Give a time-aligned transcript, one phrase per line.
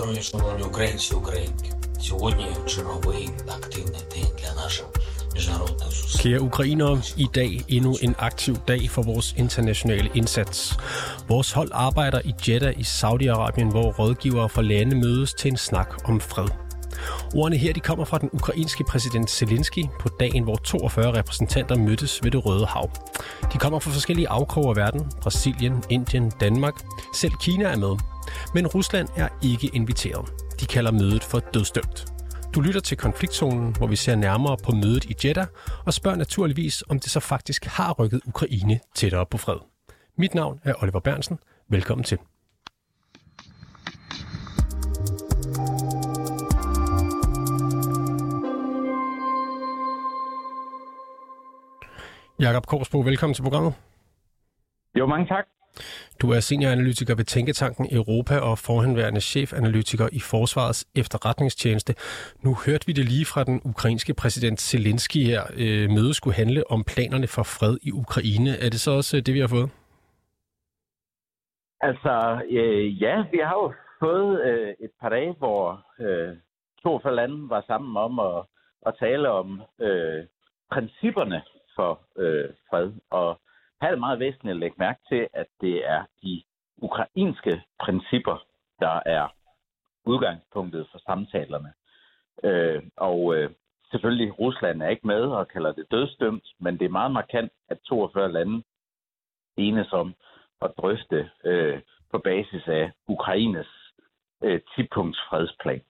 [0.00, 1.72] Здоров'я, шановні українці, українки.
[2.00, 4.86] Сьогодні черговий активний день для наших
[5.34, 6.30] міжнародних зусиль.
[6.30, 10.74] Kære ukrainere, i dag endnu en aktiv dag for vores internationale indsats.
[11.28, 16.08] Vores hold arbejder i Jeddah i Saudi-Arabien, hvor rådgivere fra lande mødes til en snak
[16.08, 16.59] om fred.
[17.35, 22.23] Ordene her de kommer fra den ukrainske præsident Zelensky på dagen, hvor 42 repræsentanter mødtes
[22.23, 22.91] ved det Røde Hav.
[23.53, 26.81] De kommer fra forskellige afkroge af verden, Brasilien, Indien, Danmark.
[27.15, 27.97] Selv Kina er med.
[28.53, 30.29] Men Rusland er ikke inviteret.
[30.59, 32.05] De kalder mødet for dødsdømt.
[32.55, 35.47] Du lytter til konfliktzonen, hvor vi ser nærmere på mødet i Jeddah
[35.85, 39.57] og spørger naturligvis, om det så faktisk har rykket Ukraine tættere på fred.
[40.17, 41.37] Mit navn er Oliver Bernsen.
[41.69, 42.17] Velkommen til.
[52.41, 53.73] Jakob Korsbo, velkommen til programmet.
[54.99, 55.45] Jo, mange tak.
[56.21, 61.93] Du er senioranalytiker ved Tænketanken Europa og forhenværende chefanalytiker i Forsvarets efterretningstjeneste.
[62.45, 65.41] Nu hørte vi det lige fra den ukrainske præsident Zelensky her.
[65.63, 68.51] Øh, mødet skulle handle om planerne for fred i Ukraine.
[68.65, 69.69] Er det så også det, vi har fået?
[71.81, 72.13] Altså,
[72.49, 76.37] øh, ja, vi har jo fået øh, et par dage, hvor øh,
[76.83, 78.37] 42 lande var sammen om at,
[78.87, 80.25] at tale om øh,
[80.71, 81.41] principperne
[81.81, 81.91] for
[82.23, 82.91] øh, fred.
[83.09, 83.41] Og
[83.81, 86.43] her er det meget væsentligt at lægge mærke til, at det er de
[86.77, 88.37] ukrainske principper,
[88.79, 89.27] der er
[90.05, 91.73] udgangspunktet for samtalerne.
[92.43, 93.49] Øh, og øh,
[93.91, 97.77] selvfølgelig, Rusland er ikke med og kalder det dødsdømt, men det er meget markant, at
[97.79, 98.63] 42 lande
[99.57, 100.13] enes om
[100.61, 103.71] at drøfte øh, på basis af Ukraines
[104.43, 105.81] øh, 10-punkts fredsplan.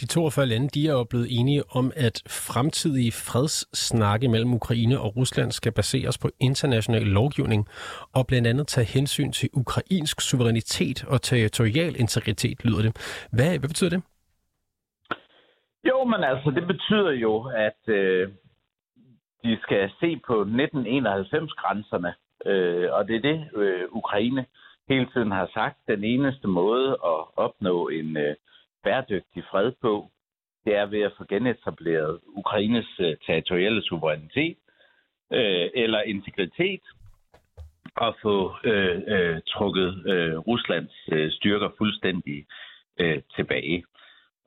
[0.00, 5.16] De 42 lande de er jo blevet enige om, at fremtidige fredssnakke mellem Ukraine og
[5.16, 7.68] Rusland skal baseres på international lovgivning
[8.14, 12.92] og blandt andet tage hensyn til ukrainsk suverænitet og territorial integritet, lyder det.
[13.32, 14.02] Hvad, hvad betyder det?
[15.88, 17.34] Jo, men altså, det betyder jo,
[17.66, 18.28] at øh,
[19.44, 22.14] de skal se på 1991-grænserne,
[22.46, 24.46] øh, og det er det, øh, Ukraine
[24.88, 25.76] hele tiden har sagt.
[25.88, 28.34] Den eneste måde at opnå en øh,
[28.84, 30.10] bæredygtig fred på,
[30.64, 34.56] det er ved at få genetableret Ukraines øh, territorielle suverænitet
[35.32, 36.80] øh, eller integritet
[37.96, 42.46] og få øh, øh, trukket øh, Ruslands øh, styrker fuldstændig
[43.00, 43.84] øh, tilbage.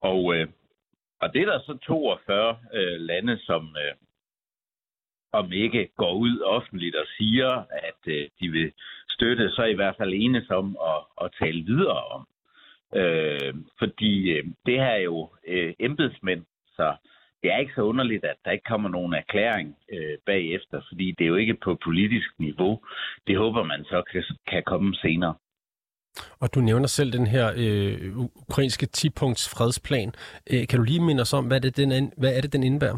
[0.01, 0.47] Og, øh,
[1.21, 3.93] og det er der så 42 øh, lande, som øh,
[5.33, 8.71] om ikke går ud offentligt og siger, at øh, de vil
[9.09, 12.27] støtte, så i hvert fald enes om at, at tale videre om.
[12.95, 16.95] Øh, fordi øh, det her er jo øh, embedsmænd, så
[17.43, 21.23] det er ikke så underligt, at der ikke kommer nogen erklæring øh, bagefter, fordi det
[21.23, 22.79] er jo ikke på politisk niveau.
[23.27, 25.35] Det håber man så kan, kan komme senere.
[26.39, 28.17] Og du nævner selv den her øh,
[28.49, 30.13] ukrainske 10-punkts fredsplan.
[30.51, 32.97] Øh, kan du lige minde os om, hvad, det, den, hvad er det, den indebærer?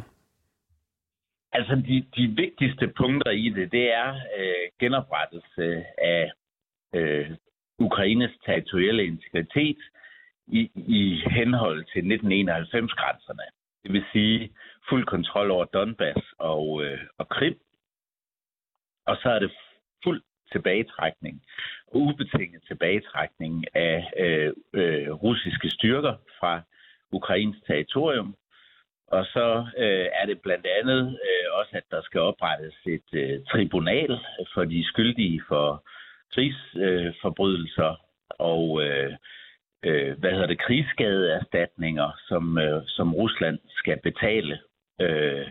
[1.52, 6.32] Altså, de, de vigtigste punkter i det, det er øh, genoprettelse af
[6.96, 7.30] øh,
[7.80, 9.78] Ukraines territorielle integritet
[10.48, 13.44] i, i henhold til 1991-grænserne.
[13.84, 14.52] Det vil sige
[14.90, 17.60] fuld kontrol over Donbass og, øh, og Krim.
[19.06, 19.52] Og så er det
[20.04, 20.22] fuld
[20.52, 21.44] tilbagetrækning,
[21.94, 26.62] ubetinget tilbagetrækning af øh, øh, russiske styrker fra
[27.12, 28.36] Ukrains territorium.
[29.08, 33.40] Og så øh, er det blandt andet øh, også, at der skal oprettes et øh,
[33.52, 34.20] tribunal
[34.54, 35.84] for de skyldige for
[36.36, 37.96] krigsforbrydelser
[38.30, 39.14] og øh,
[39.86, 44.60] øh, hvad hedder det, krigsskadeerstatninger, som, øh, som Rusland skal betale.
[45.02, 45.48] Øh,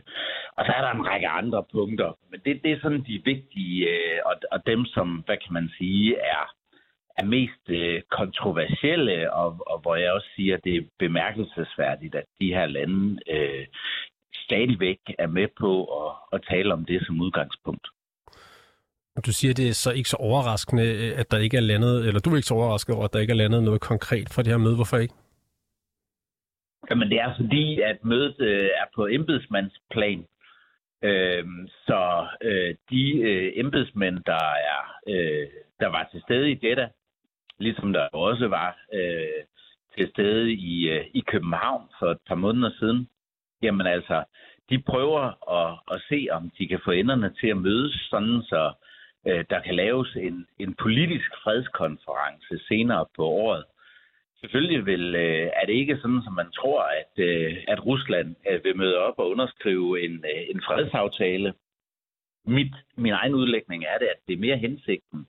[0.56, 3.88] og så er der en række andre punkter, men det, det er sådan de vigtige,
[3.90, 6.44] øh, og, og dem som, hvad kan man sige, er,
[7.18, 12.24] er mest øh, kontroversielle, og, og hvor jeg også siger, at det er bemærkelsesværdigt, at
[12.40, 13.66] de her lande øh,
[14.34, 17.88] stadigvæk er med på at, at tale om det som udgangspunkt.
[19.22, 22.20] Du siger, det er så ikke så overraskende, øh, at der ikke er landet, eller
[22.20, 24.50] du er ikke så overrasket over, at der ikke er landet noget konkret fra det
[24.52, 24.74] her møde.
[24.74, 25.14] Hvorfor ikke?
[26.90, 30.26] Jamen, det er fordi, at mødet øh, er på embedsmandsplan.
[31.02, 31.44] Øh,
[31.86, 35.46] så øh, de øh, embedsmænd, der, er, øh,
[35.80, 36.88] der var til stede i dette,
[37.58, 39.42] ligesom der også var øh,
[39.96, 43.08] til stede i, øh, i København for et par måneder siden,
[43.62, 44.24] jamen altså,
[44.70, 45.22] de prøver
[45.60, 48.72] at, at se, om de kan få enderne til at mødes, sådan så
[49.26, 53.64] øh, der kan laves en, en politisk fredskonference senere på året.
[54.40, 58.64] Selvfølgelig vil, øh, er det ikke sådan, som man tror, at, øh, at Rusland øh,
[58.64, 61.54] vil møde op og underskrive en, øh, en fredsaftale.
[62.46, 65.26] Mit, min egen udlægning er det, at det er mere hensigten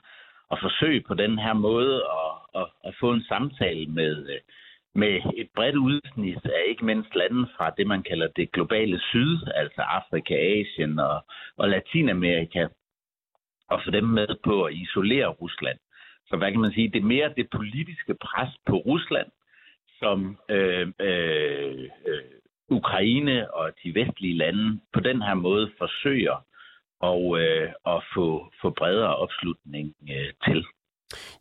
[0.52, 4.40] at forsøge på den her måde at, at, at få en samtale med, øh,
[4.96, 9.38] med et bredt udsnit af ikke mindst lande fra det, man kalder det globale syd,
[9.56, 11.26] altså Afrika, Asien og,
[11.58, 12.68] og Latinamerika,
[13.70, 15.80] og få dem med på at isolere Rusland.
[16.28, 16.92] Så hvad kan man sige?
[16.94, 19.28] Det er mere det politiske pres på Rusland,
[20.00, 22.24] som øh, øh, øh,
[22.70, 26.46] Ukraine og de vestlige lande på den her måde forsøger
[27.00, 30.66] og, øh, at få, få bredere opslutning øh, til.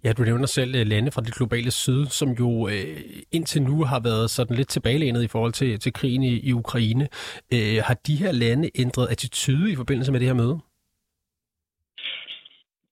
[0.05, 2.97] Ja, du nævner selv øh, lande fra det globale syd, som jo øh,
[3.33, 7.09] indtil nu har været sådan lidt tilbagelænet i forhold til, til krigen i, i Ukraine.
[7.55, 10.61] Øh, har de her lande ændret attitude i forbindelse med det her møde?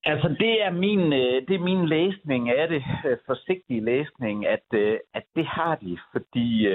[0.05, 4.67] Altså, det er min, øh, det er min læsning af det, øh, forsigtige læsning, at,
[4.75, 6.67] øh, at det har de, fordi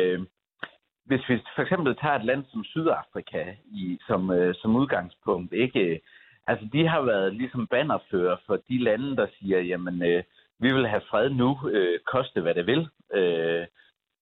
[1.06, 4.32] hvis vi for eksempel tager et land som Sydafrika i, som,
[4.62, 6.02] som udgangspunkt, ikke
[6.48, 10.24] Altså, de har været ligesom bannerfører for de lande, der siger, jamen, øh,
[10.60, 12.90] vi vil have fred nu, øh, koste hvad det vil.
[13.14, 13.66] Øh,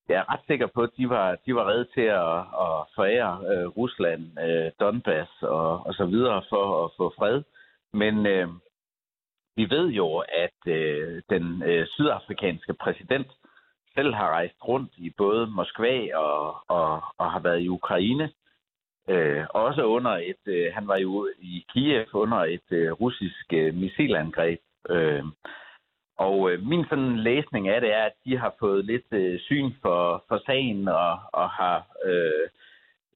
[0.10, 3.32] jeg er ret sikker på, at de var, de var redde til at, at forære
[3.52, 7.44] øh, Rusland, øh, Donbass og, og så videre for at få fred.
[7.94, 8.48] Men øh,
[9.56, 13.28] vi ved jo, at øh, den øh, sydafrikanske præsident
[13.94, 18.30] selv har rejst rundt i både Moskva og, og, og har været i Ukraine
[19.08, 23.74] Øh, også under et, øh, han var jo i Kiev under et øh, russisk øh,
[23.74, 24.60] missilangreb.
[24.90, 25.24] Øh,
[26.18, 29.72] og øh, min sådan læsning af det er, at de har fået lidt øh, syn
[29.82, 32.50] for, for sagen og, og har, øh,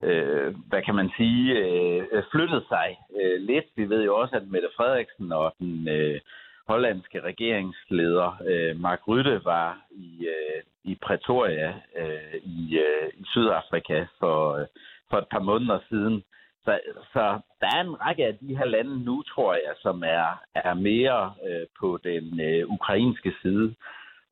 [0.04, 3.66] øh, hvad kan man sige, øh, flyttet sig øh, lidt.
[3.76, 6.20] Vi ved jo også, at Mette Frederiksen og den øh,
[6.68, 14.06] hollandske regeringsleder øh, Mark Rutte var i, øh, i Pretoria øh, i, øh, i Sydafrika
[14.20, 14.54] for...
[14.58, 14.66] Øh,
[15.10, 16.24] for et par måneder siden.
[16.66, 16.80] Så,
[17.14, 20.74] så der er en række af de her lande nu, tror jeg, som er, er
[20.74, 23.76] mere øh, på den øh, ukrainske side.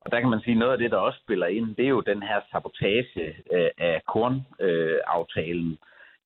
[0.08, 2.00] Og der kan man sige, noget af det, der også spiller ind, det er jo
[2.00, 5.78] den her sabotage øh, af kornaftalen, øh,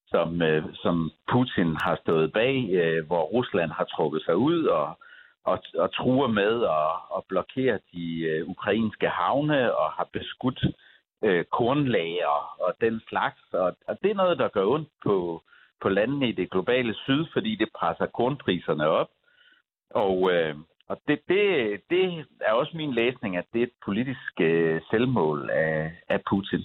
[0.06, 4.99] som, øh, som Putin har stået bag, øh, hvor Rusland har trukket sig ud og,
[5.44, 10.64] og, og truer med at, at blokere de øh, ukrainske havne og har beskudt
[11.25, 13.43] øh, kornlager og den slags.
[13.52, 15.43] Og, og det er noget, der gør ondt på,
[15.81, 19.11] på landene i det globale syd, fordi det presser kornpriserne op.
[19.90, 20.56] Og, øh,
[20.93, 21.41] og det, det,
[21.91, 26.65] det er også min læsning, at det er et politisk øh, selvmål af, af Putin.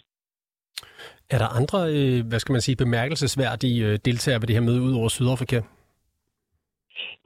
[1.29, 4.81] Er der andre, øh, hvad skal man sige, bemærkelsesværdige øh, deltagere ved det her møde
[4.81, 5.59] ud over Sydafrika?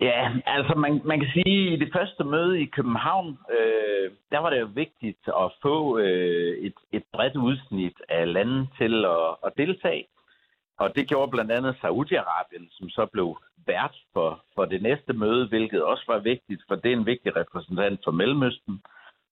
[0.01, 4.39] Ja, altså man, man kan sige, at i det første møde i København, øh, der
[4.39, 9.27] var det jo vigtigt at få øh, et, et bredt udsnit af lande til at,
[9.45, 10.06] at deltage.
[10.81, 13.38] Og det gjorde blandt andet Saudi-Arabien, som så blev
[13.68, 17.36] vært for, for det næste møde, hvilket også var vigtigt, for det er en vigtig
[17.36, 18.81] repræsentant for Mellemøsten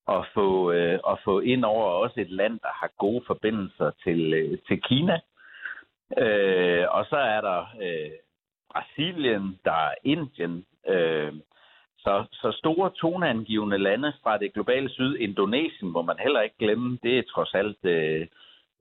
[0.08, 4.34] at få, øh, at få ind over også et land, der har gode forbindelser til,
[4.34, 5.20] øh, til Kina.
[6.18, 8.12] Øh, og så er der øh,
[8.72, 10.66] Brasilien, der er Indien.
[10.88, 11.34] Øh,
[11.98, 17.00] så, så store toneangivende lande fra det globale syd, Indonesien, må man heller ikke glemme,
[17.04, 18.28] det er trods alt øh,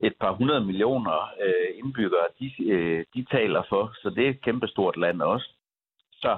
[0.01, 4.41] et par hundrede millioner øh, indbyggere, de, øh, de taler for, så det er et
[4.41, 5.49] kæmpestort land også.
[6.11, 6.37] Så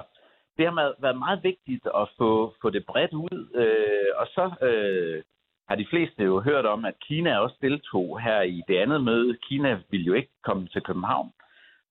[0.56, 5.22] det har været meget vigtigt at få, få det bredt ud, øh, og så øh,
[5.68, 9.36] har de fleste jo hørt om, at Kina også deltog her i det andet møde.
[9.48, 11.32] Kina ville jo ikke komme til København,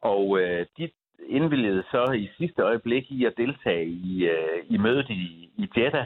[0.02, 0.90] og øh, de
[1.28, 6.06] indvilligede så i sidste øjeblik i at deltage i, øh, i mødet i, i Jeddah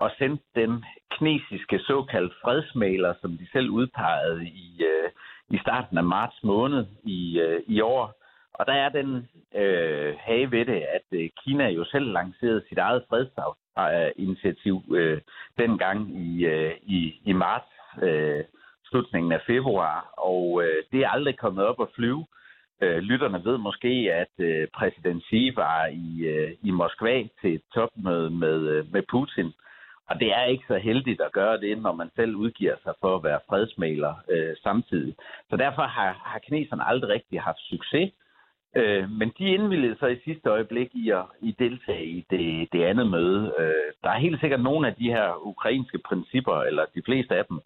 [0.00, 5.10] og sendte den kinesiske såkaldte fredsmaler, som de selv udpegede i, øh,
[5.50, 8.14] i starten af marts måned i, øh, i år.
[8.52, 12.78] Og der er den øh, have ved det, at øh, Kina jo selv lancerede sit
[12.78, 15.20] eget fredsinitiativ øh,
[15.58, 18.44] dengang i, øh, i, i marts, øh,
[18.84, 22.26] slutningen af februar, og øh, det er aldrig kommet op at flyve.
[22.82, 27.62] Øh, lytterne ved måske, at øh, præsident Xi var i, øh, i Moskva til et
[27.74, 29.52] topmøde med, øh, med Putin.
[30.10, 33.16] Og det er ikke så heldigt at gøre det, når man selv udgiver sig for
[33.16, 35.14] at være fredsmaler øh, samtidig.
[35.50, 38.12] Så derfor har, har kineserne aldrig rigtig haft succes.
[38.76, 42.84] Øh, men de indvillede sig i sidste øjeblik i at i deltage i det, det
[42.84, 43.54] andet møde.
[43.58, 47.44] Øh, der er helt sikkert nogle af de her ukrainske principper, eller de fleste af
[47.44, 47.60] dem,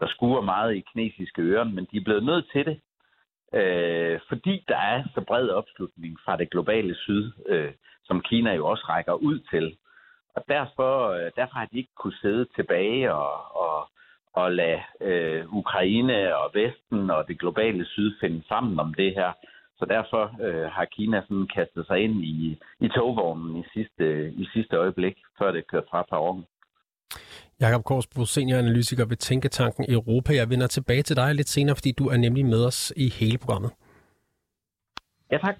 [0.00, 2.80] der skuer meget i kinesiske ører, men de er blevet nødt til det,
[3.54, 7.72] øh, fordi der er så bred opslutning fra det globale syd, øh,
[8.04, 9.76] som Kina jo også rækker ud til.
[10.36, 13.88] Og derfor, øh, derfor har de ikke kunne sidde tilbage og, og,
[14.32, 19.32] og lade øh, Ukraine og Vesten og det globale syd finde sammen om det her.
[19.78, 24.48] Så derfor øh, har Kina sådan kastet sig ind i, i togvognen i sidste, i
[24.52, 26.44] sidste øjeblik, før det kørte fra perronen.
[27.60, 30.34] Jakob Korsbro, senioranalytiker ved Tænketanken Europa.
[30.34, 33.38] Jeg vender tilbage til dig lidt senere, fordi du er nemlig med os i hele
[33.38, 33.70] programmet.
[35.32, 35.56] Ja, tak.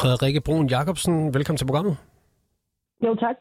[0.00, 1.96] Frederikke Brun Jacobsen, velkommen til programmet.
[3.04, 3.36] Jo, tak.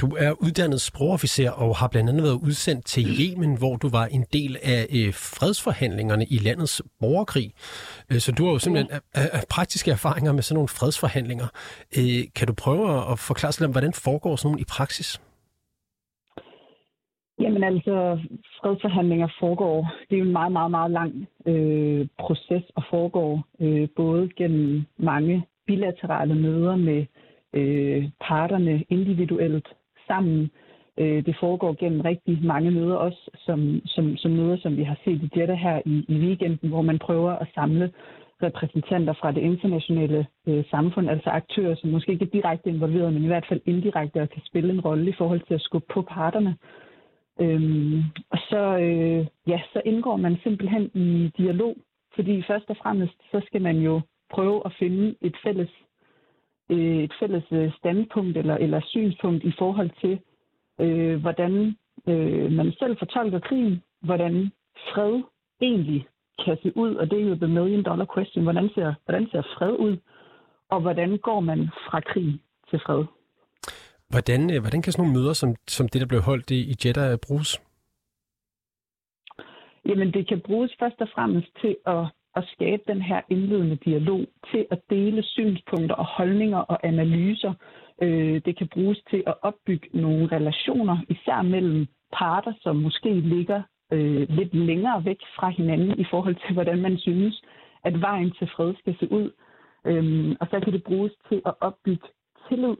[0.00, 4.06] Du er uddannet sprogofficer og har blandt andet været udsendt til Yemen, hvor du var
[4.16, 7.48] en del af øh, fredsforhandlingerne i landets borgerkrig.
[8.10, 9.20] Øh, så du har jo simpelthen ja.
[9.20, 11.48] øh, praktiske erfaringer med sådan nogle fredsforhandlinger.
[11.98, 15.08] Øh, kan du prøve at forklare lidt om, hvordan foregår sådan nogle i praksis?
[17.42, 17.94] Jamen altså,
[18.60, 19.76] fredsforhandlinger foregår,
[20.08, 21.12] det er jo en meget, meget, meget lang
[21.46, 27.06] øh, proces og foregår øh, både gennem mange bilaterale møder med
[27.52, 29.68] øh, parterne individuelt
[30.06, 30.50] sammen.
[30.98, 34.98] Øh, det foregår gennem rigtig mange møder også, som, som, som møder, som vi har
[35.04, 37.92] set i Jeddah her i, i weekenden, hvor man prøver at samle
[38.42, 43.24] repræsentanter fra det internationale øh, samfund, altså aktører, som måske ikke er direkte involveret, men
[43.24, 46.02] i hvert fald indirekte og kan spille en rolle i forhold til at skubbe på
[46.02, 46.56] parterne.
[47.40, 51.76] Øhm, og så, øh, ja, så indgår man simpelthen i dialog,
[52.14, 55.70] fordi først og fremmest, så skal man jo prøve at finde et fælles
[56.70, 60.20] øh, et fælles øh, standpunkt eller, eller synspunkt i forhold til,
[60.80, 64.50] øh, hvordan øh, man selv fortolker krigen, hvordan
[64.92, 65.22] fred
[65.60, 66.06] egentlig
[66.44, 69.42] kan se ud, og det er jo the million dollar question, hvordan ser, hvordan ser
[69.42, 69.96] fred ud,
[70.68, 72.40] og hvordan går man fra krig
[72.70, 73.04] til fred?
[74.08, 76.74] Hvordan, øh, hvordan kan sådan nogle møder, som, som det, der blev holdt i, i
[76.84, 77.60] Jeddah, bruges?
[79.88, 84.26] Jamen, det kan bruges først og fremmest til at at skabe den her indledende dialog,
[84.50, 87.52] til at dele synspunkter og holdninger og analyser.
[88.02, 93.62] Øh, det kan bruges til at opbygge nogle relationer, især mellem parter, som måske ligger
[93.92, 97.42] øh, lidt længere væk fra hinanden i forhold til, hvordan man synes,
[97.84, 99.30] at vejen til fred skal se ud.
[99.86, 102.08] Øhm, og så kan det bruges til at opbygge
[102.48, 102.76] tillid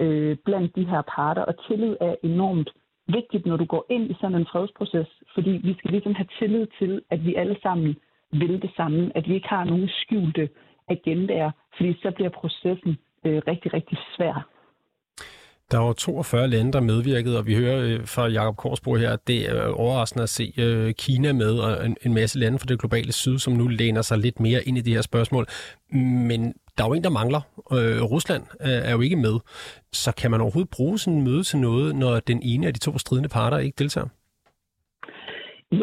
[0.00, 2.70] øh, blandt de her parter, og tillid er enormt
[3.08, 6.66] vigtigt, når du går ind i sådan en fredsproces, fordi vi skal ligesom have tillid
[6.78, 7.96] til, at vi alle sammen
[8.40, 10.48] vil det samme, at vi ikke har nogen skjulte
[10.88, 14.48] agendaer, fordi så bliver processen øh, rigtig, rigtig svær.
[15.70, 19.28] Der var 42 lande, der medvirkede, og vi hører øh, fra Jakob Korsbro her, at
[19.28, 23.12] det er overraskende at se øh, Kina med, og en, masse lande fra det globale
[23.12, 25.46] syd, som nu læner sig lidt mere ind i det her spørgsmål.
[26.28, 27.40] Men der er jo en, der mangler.
[27.72, 29.38] Øh, Rusland øh, er jo ikke med.
[29.92, 32.80] Så kan man overhovedet bruge sådan en møde til noget, når den ene af de
[32.80, 34.08] to stridende parter ikke deltager?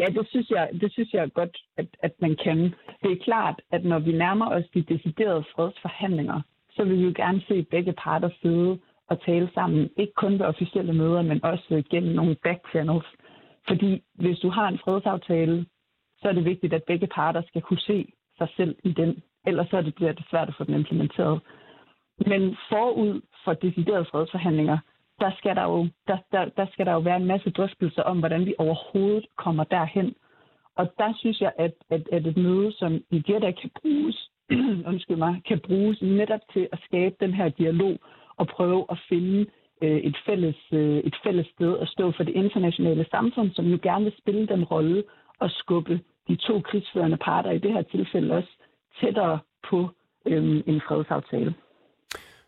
[0.00, 2.58] Ja, det synes jeg, det synes jeg godt, at, at man kan.
[3.02, 7.12] Det er klart, at når vi nærmer os de deciderede fredsforhandlinger, så vil vi jo
[7.16, 9.90] gerne se begge parter sidde og tale sammen.
[9.96, 13.06] Ikke kun ved officielle møder, men også gennem nogle backchannels.
[13.68, 15.66] Fordi hvis du har en fredsaftale,
[16.18, 19.22] så er det vigtigt, at begge parter skal kunne se sig selv i den.
[19.46, 21.40] Ellers så det bliver det svært at få den implementeret.
[22.26, 24.78] Men forud for deciderede fredsforhandlinger,
[25.22, 28.18] der skal der, jo, der, der, der skal der jo være en masse drøftelser om,
[28.18, 30.14] hvordan vi overhovedet kommer derhen.
[30.76, 34.30] Og der synes jeg, at, at, at et møde som i Gerda kan bruges,
[34.90, 37.98] undskyld mig, kan bruges netop til at skabe den her dialog
[38.36, 39.46] og prøve at finde
[39.82, 43.78] øh, et, fælles, øh, et fælles sted at stå for det internationale samfund, som jo
[43.82, 45.04] gerne vil spille den rolle
[45.38, 48.52] og skubbe de to krigsførende parter, i det her tilfælde også,
[49.00, 49.38] tættere
[49.70, 49.88] på
[50.26, 51.54] øh, en fredsaftale.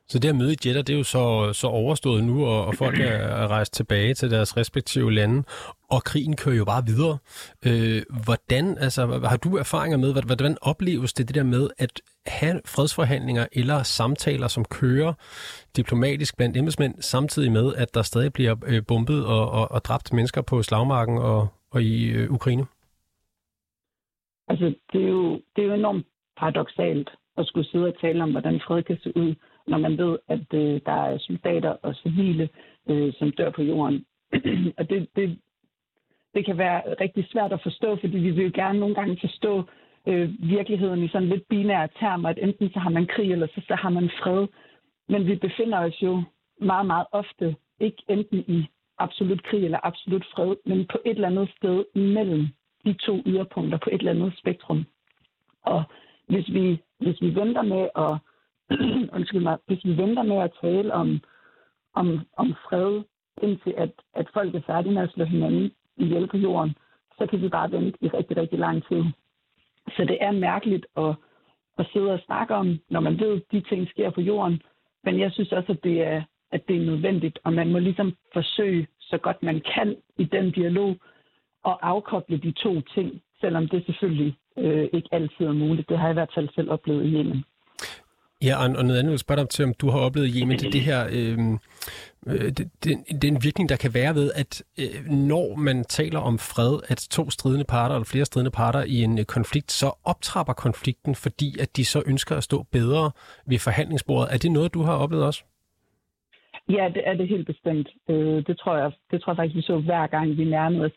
[0.09, 2.75] Så det at møde i Jeddah, det er jo så, så overstået nu, og, og
[2.75, 5.45] folk er rejst tilbage til deres respektive lande,
[5.91, 7.19] og krigen kører jo bare videre.
[7.67, 12.61] Øh, hvordan, altså, har du erfaringer med, hvordan opleves det, det der med at have
[12.67, 15.13] fredsforhandlinger eller samtaler, som kører
[15.77, 20.13] diplomatisk blandt embedsmænd, samtidig med, at der stadig bliver øh, bombet og, og, og dræbt
[20.13, 22.67] mennesker på slagmarken og, og i øh, Ukraine?
[24.49, 26.07] Altså, det er, jo, det er jo enormt
[26.37, 29.35] paradoxalt at skulle sidde og tale om, hvordan fred kan se ud,
[29.67, 32.49] når man ved, at øh, der er soldater og civile,
[32.89, 34.05] øh, som dør på jorden.
[34.79, 35.39] og det, det,
[36.35, 39.63] det kan være rigtig svært at forstå, fordi vi vil jo gerne nogle gange forstå
[40.09, 43.61] øh, virkeligheden i sådan lidt binære termer, at enten så har man krig, eller så,
[43.69, 44.47] så har man fred.
[45.09, 46.23] Men vi befinder os jo
[46.61, 48.67] meget, meget ofte ikke enten i
[48.99, 52.49] absolut krig eller absolut fred, men på et eller andet sted mellem
[52.85, 54.85] de to yderpunkter på et eller andet spektrum.
[55.63, 55.83] Og
[56.27, 58.19] hvis vi, hvis vi venter med at
[59.17, 61.21] undskyld mig, hvis vi venter med at tale om,
[61.95, 63.03] om, om fred,
[63.43, 66.75] indtil at, at folk er færdige med at slå hinanden ihjel på jorden,
[67.19, 69.05] så kan vi bare vente i rigtig, rigtig lang tid.
[69.97, 71.15] Så det er mærkeligt at,
[71.79, 74.63] at sidde og snakke om, når man ved, at de ting sker på jorden.
[75.05, 78.17] Men jeg synes også, at det er, at det er nødvendigt, og man må ligesom
[78.33, 80.97] forsøge så godt man kan i den dialog
[81.67, 85.89] at afkoble de to ting, selvom det selvfølgelig øh, ikke altid er muligt.
[85.89, 87.45] Det har jeg i hvert fald selv oplevet i Yemen.
[88.45, 90.59] Ja, og noget andet, jeg vil spørge dig til, om du har oplevet i Yemen,
[90.59, 91.55] det, det her, øhm,
[92.27, 96.19] øh, Den, det, det, den virkning, der kan være ved, at øh, når man taler
[96.19, 99.89] om fred, at to stridende parter eller flere stridende parter i en øh, konflikt, så
[100.05, 103.11] optrapper konflikten, fordi at de så ønsker at stå bedre
[103.47, 104.35] ved forhandlingsbordet.
[104.35, 105.45] Er det noget, du har oplevet også?
[106.69, 107.89] Ja, det er det helt bestemt.
[108.11, 110.93] Øh, det, tror jeg, det tror jeg faktisk, vi så hver gang, vi nærmede os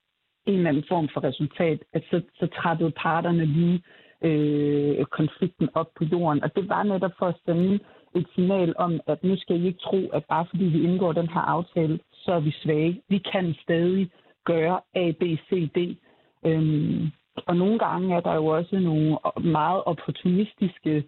[0.48, 3.84] en eller anden form for resultat, at så, så trappede parterne lige
[4.22, 6.44] øh, konflikten op på jorden.
[6.44, 7.80] Og det var netop for at sende
[8.16, 11.28] et signal om, at nu skal I ikke tro, at bare fordi vi indgår den
[11.28, 13.02] her aftale, så er vi svage.
[13.10, 14.10] Vi kan stadig
[14.46, 15.98] gøre A, B, C, D.
[16.46, 17.12] Øhm,
[17.46, 21.04] og nogle gange er der jo også nogle meget opportunistiske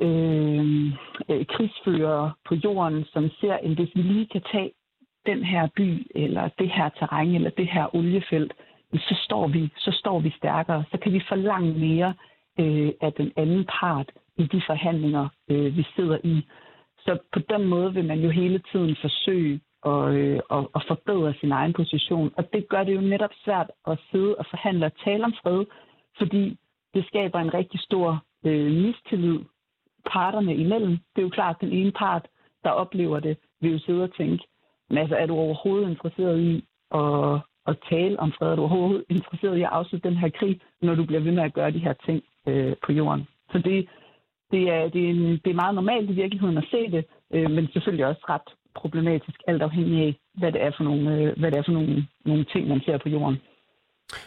[0.00, 0.86] øhm,
[1.28, 4.72] øh, krigsfører på jorden, som ser, at hvis vi lige kan tage
[5.26, 8.52] den her by, eller det her terræn, eller det her oliefelt,
[8.98, 10.84] så står vi, så står vi stærkere.
[10.90, 12.14] Så kan vi forlange mere
[12.60, 16.46] øh, af den anden part i de forhandlinger, øh, vi sidder i.
[16.98, 21.34] Så på den måde vil man jo hele tiden forsøge at, øh, at, at forbedre
[21.40, 22.32] sin egen position.
[22.36, 25.64] Og det gør det jo netop svært at sidde og forhandle og tale om fred,
[26.18, 26.56] fordi
[26.94, 29.38] det skaber en rigtig stor øh, mistillid
[30.06, 30.90] parterne imellem.
[30.90, 32.28] Det er jo klart, at den ene part,
[32.64, 34.44] der oplever det, vil jo sidde og tænke,
[34.88, 38.48] men altså, er du overhovedet interesseret i at, at tale om fred?
[38.48, 41.42] Er du overhovedet interesseret i at afslutte den her krig, når du bliver ved med
[41.42, 43.22] at gøre de her ting øh, på jorden?
[43.52, 43.88] Så det,
[44.52, 47.04] det, er, det, er en, det er meget normalt i virkeligheden at se det,
[47.34, 51.38] øh, men selvfølgelig også ret problematisk, alt afhængig af, hvad det er for nogle, øh,
[51.38, 53.38] hvad det er for nogle, nogle ting, man ser på jorden.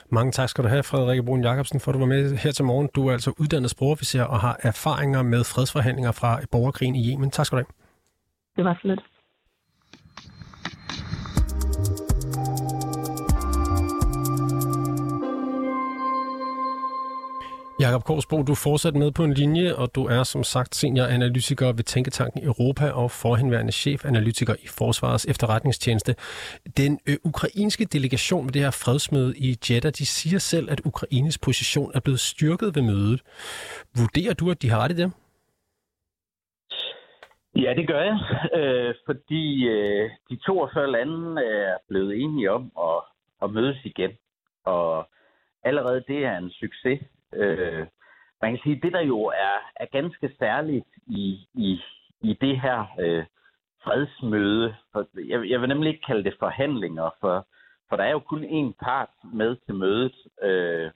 [0.09, 2.65] Mange tak skal du have, Frederikke Brun Jacobsen, for at du var med her til
[2.65, 2.89] morgen.
[2.95, 7.31] Du er altså uddannet sprogofficer og har erfaringer med fredsforhandlinger fra borgerkrigen i Yemen.
[7.31, 7.73] Tak skal du have.
[8.57, 9.01] Det var så lidt.
[17.79, 21.83] Jakob Korsbro, du fortsætter med på en linje, og du er som sagt senioranalytiker ved
[21.83, 26.15] Tænketanken Europa og forhenværende chefanalytiker i Forsvarets efterretningstjeneste.
[26.77, 31.37] Den ø, ukrainske delegation ved det her fredsmøde i Jeddah, de siger selv, at Ukraines
[31.37, 33.21] position er blevet styrket ved mødet.
[33.99, 35.09] Vurderer du, at de har det der?
[37.55, 38.17] Ja, det gør jeg,
[38.59, 42.99] øh, fordi øh, de 42 lande er blevet enige om at,
[43.43, 44.11] at mødes igen.
[44.65, 45.09] Og
[45.63, 46.99] allerede det er en succes.
[47.33, 47.87] Øh,
[48.41, 51.81] man kan sige, det der jo er, er ganske særligt i, i,
[52.21, 53.25] i det her øh,
[53.83, 57.47] fredsmøde, for jeg, jeg vil nemlig ikke kalde det forhandlinger, for,
[57.89, 60.15] for der er jo kun én part med til mødet.
[60.41, 60.91] Øh,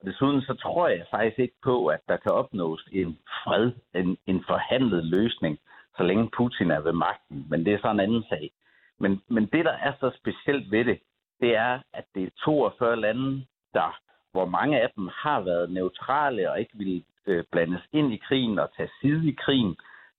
[0.00, 4.16] og desuden så tror jeg faktisk ikke på, at der kan opnås en fred, en,
[4.26, 5.58] en forhandlet løsning,
[5.96, 7.46] så længe Putin er ved magten.
[7.50, 8.50] Men det er så en anden sag.
[8.98, 10.98] Men, men det, der er så specielt ved det,
[11.40, 13.98] det er, at det er 42 lande, der
[14.36, 18.58] hvor mange af dem har været neutrale og ikke ville øh, blandes ind i krigen
[18.58, 19.74] og tage side i krigen,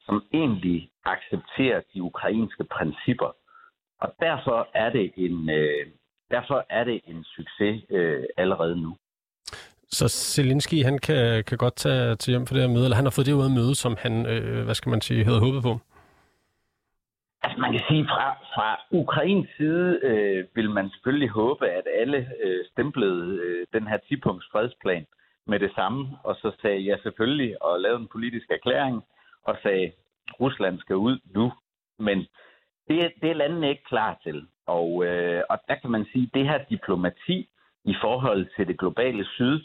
[0.06, 3.32] som egentlig accepterer de ukrainske principper.
[4.04, 5.88] Og derfor er det en, øh,
[6.32, 8.92] derfor er det en succes øh, allerede nu.
[9.90, 13.06] Så Zelensky, han kan, kan godt tage til hjem for det her møde, eller han
[13.06, 15.62] har fået det ud af møde, som han, øh, hvad skal man sige, havde håbet
[15.64, 15.74] på?
[17.58, 22.30] Altså man kan sige, fra, fra Ukrains side øh, vil man selvfølgelig håbe, at alle
[22.44, 25.06] øh, stemplede øh, den her 10-punkts fredsplan
[25.48, 29.04] med det samme, og så sagde jeg selvfølgelig og lavede en politisk erklæring
[29.44, 29.92] og sagde,
[30.40, 31.52] Rusland skal ud nu.
[32.00, 32.18] Men
[32.88, 34.48] det, det er landene ikke klar til.
[34.66, 37.50] Og, øh, og der kan man sige, at det her diplomati
[37.86, 39.60] i forhold til det globale syd,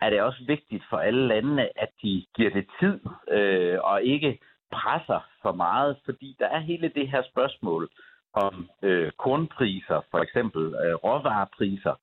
[0.00, 4.38] er det også vigtigt for alle landene, at de giver det tid øh, og ikke
[4.72, 7.88] presser for meget, fordi der er hele det her spørgsmål
[8.32, 11.94] om øh, kornpriser, for eksempel øh, råvarepriser,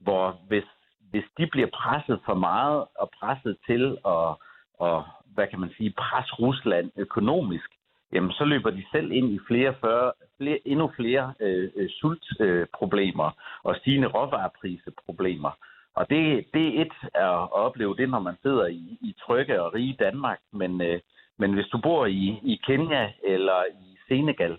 [0.00, 0.64] hvor hvis,
[1.10, 4.36] hvis de bliver presset for meget og presset til at,
[4.78, 5.04] og,
[5.34, 7.70] hvad kan man sige, presse Rusland økonomisk,
[8.12, 13.26] jamen så løber de selv ind i flere, 40, flere endnu flere øh, øh, sultproblemer
[13.26, 15.50] øh, og stigende råvarepriseproblemer.
[15.94, 19.74] Og det, det er et at opleve det, når man sidder i, i trygge og
[19.74, 21.00] rige Danmark, men øh,
[21.40, 24.58] men hvis du bor i, i Kenya eller i Senegal,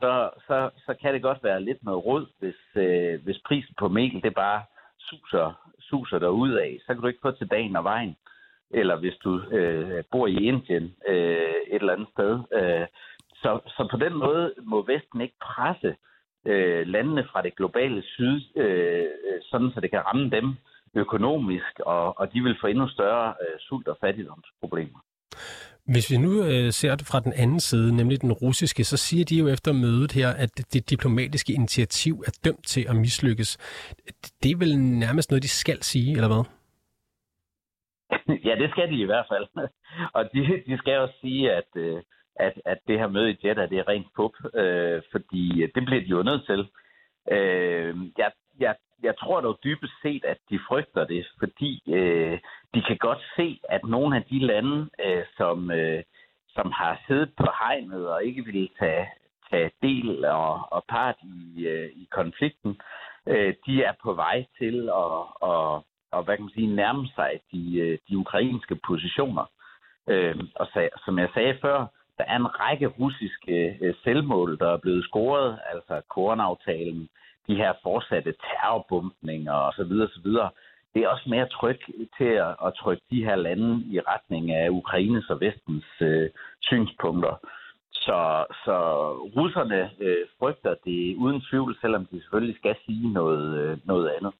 [0.00, 3.88] så, så, så kan det godt være lidt noget råd, hvis, øh, hvis prisen på
[3.88, 4.62] mel det bare
[4.98, 6.78] suser, suser der ud af.
[6.80, 8.16] Så kan du ikke få til dagen og vejen.
[8.70, 12.32] Eller hvis du øh, bor i Indien øh, et eller andet sted.
[12.52, 12.86] Øh,
[13.42, 15.96] så, så på den måde må Vesten ikke presse
[16.46, 19.06] øh, landene fra det globale syd, øh,
[19.50, 20.56] sådan så det kan ramme dem
[20.94, 24.98] økonomisk, og, og de vil få endnu større øh, sult- og fattigdomsproblemer.
[25.92, 29.24] Hvis vi nu øh, ser det fra den anden side, nemlig den russiske, så siger
[29.24, 33.50] de jo efter mødet her, at det diplomatiske initiativ er dømt til at mislykkes.
[34.42, 36.44] Det er vel nærmest noget, de skal sige, eller hvad?
[38.46, 39.46] Ja, det skal de i hvert fald.
[40.16, 42.02] Og de, de skal også sige, at, øh,
[42.36, 46.00] at, at det her møde i Jeddah, det er rent pup, øh, fordi det bliver
[46.00, 46.60] de jo nødt til.
[47.30, 52.38] Øh, jeg, jeg, jeg tror dog dybest set, at de frygter det, fordi øh,
[52.74, 56.02] de kan godt se, at nogle af de lande, øh, som, øh,
[56.48, 59.08] som har siddet på hegnet og ikke vil tage,
[59.50, 62.80] tage del og, og part i, øh, i konflikten,
[63.26, 65.82] øh, de er på vej til at, at,
[66.12, 69.50] at hvad kan man sige, nærme sig de, øh, de ukrainske positioner.
[70.08, 71.86] Øh, og så, som jeg sagde før,
[72.18, 77.08] der er en række russiske øh, selvmål, der er blevet scoret, altså kornaftalen,
[77.48, 80.50] de her fortsatte terrorbombninger og så videre, så videre.
[80.94, 81.80] Det er også mere tryk
[82.18, 86.30] til at, at trykke de her lande i retning af Ukraines og Vestens øh,
[86.60, 87.34] synspunkter.
[87.92, 88.76] Så, så
[89.36, 94.32] russerne øh, frygter det uden tvivl, selvom de selvfølgelig skal sige noget, øh, noget andet.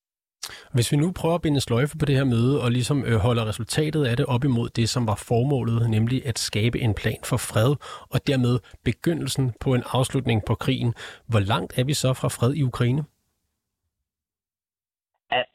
[0.75, 3.45] Hvis vi nu prøver at binde sløjfe på det her møde og ligesom øh, holder
[3.47, 7.37] resultatet af det op imod det, som var formålet, nemlig at skabe en plan for
[7.37, 7.73] fred
[8.15, 8.55] og dermed
[8.85, 10.95] begyndelsen på en afslutning på krigen.
[11.31, 13.05] Hvor langt er vi så fra fred i Ukraine?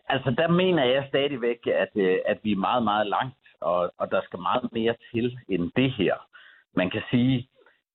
[0.09, 4.11] Altså, der mener jeg stadigvæk, at, øh, at vi er meget, meget langt, og, og
[4.11, 6.15] der skal meget mere til end det her.
[6.75, 7.47] Man kan sige,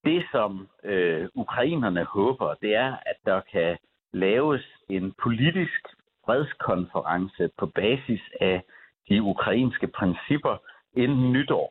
[0.04, 3.78] det som øh, ukrainerne håber, det er, at der kan
[4.12, 5.80] laves en politisk
[6.28, 8.62] fredskonference på basis af
[9.08, 10.56] de ukrainske principper
[10.96, 11.68] inden nytår.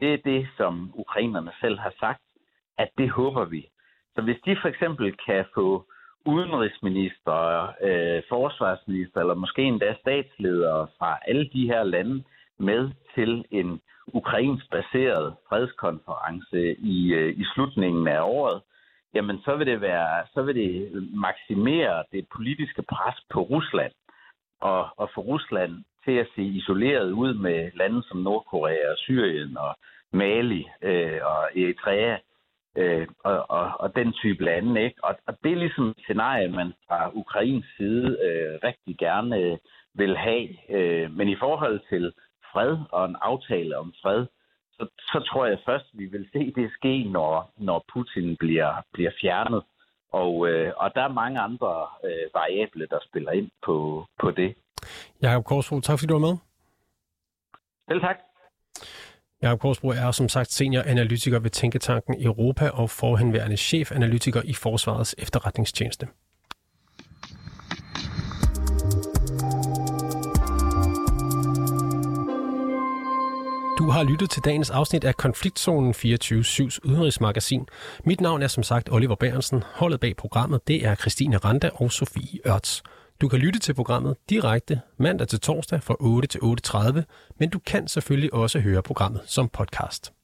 [0.00, 2.22] Det er det, som ukrainerne selv har sagt,
[2.78, 3.68] at det håber vi.
[4.14, 5.84] Så hvis de for eksempel kan få
[6.26, 7.38] udenrigsminister,
[7.88, 12.24] øh, forsvarsminister eller måske endda statsledere fra alle de her lande
[12.58, 18.62] med til en ukrainsk baseret fredskonference i, øh, i slutningen af året,
[19.14, 23.92] jamen så vil det være, så vil det maksimere det politiske pres på Rusland
[24.60, 29.56] og, og få Rusland til at se isoleret ud med lande som Nordkorea og Syrien
[29.56, 29.76] og
[30.12, 32.16] Mali øh, og Eritrea
[32.76, 34.82] øh, og, og, og den type lande.
[34.84, 35.04] Ikke?
[35.04, 39.58] Og, og det er ligesom et scenarie, man fra Ukrains side øh, rigtig gerne øh,
[39.94, 40.48] vil have.
[40.70, 42.12] Øh, men i forhold til
[42.52, 44.26] fred og en aftale om fred,
[44.78, 49.10] så, så tror jeg først, vi vil se det ske, når, når Putin bliver, bliver
[49.20, 49.62] fjernet.
[50.12, 54.54] Og, øh, og der er mange andre øh, variable, der spiller ind på, på det.
[55.22, 56.36] Jakob Korsbro, tak fordi du var med.
[57.88, 58.16] Selv tak.
[59.42, 65.14] Jakob Korsbro er som sagt senior analytiker ved Tænketanken Europa og forhenværende chefanalytiker i Forsvarets
[65.18, 66.06] efterretningstjeneste.
[73.88, 77.66] Du har lyttet til dagens afsnit af Konfliktzonen 24-7's udenrigsmagasin.
[78.04, 79.62] Mit navn er som sagt Oliver Bærensen.
[79.74, 82.82] Holdet bag programmet det er Christine Randa og Sofie Ørts.
[83.20, 87.02] Du kan lytte til programmet direkte mandag til torsdag fra 8 til 8.30,
[87.38, 90.17] men du kan selvfølgelig også høre programmet som podcast.